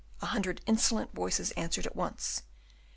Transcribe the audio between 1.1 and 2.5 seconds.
voices answered at once.